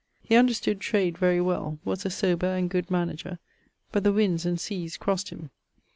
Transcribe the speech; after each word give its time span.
He 0.23 0.35
understood 0.35 0.79
trade 0.81 1.15
very 1.15 1.39
well, 1.39 1.77
was 1.85 2.07
a 2.07 2.09
sober 2.09 2.47
and 2.47 2.71
good 2.71 2.87
menager, 2.87 3.37
but 3.91 4.03
the 4.03 4.11
winds 4.11 4.47
and 4.47 4.59
seas 4.59 4.97
cross'd 4.97 5.29
him. 5.29 5.51